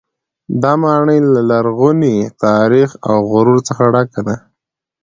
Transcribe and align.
دا 0.61 0.73
ماڼۍ 0.81 1.19
له 1.33 1.41
لرغوني 1.49 2.15
تاریخ 2.45 2.89
او 3.09 3.15
غرور 3.31 3.57
څخه 3.67 3.83
ډکه 3.93 4.21
ده. 4.27 4.35